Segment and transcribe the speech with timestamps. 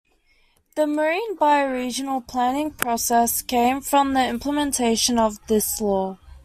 [0.75, 6.17] The marine bioregional planning process came from the implementation of this law.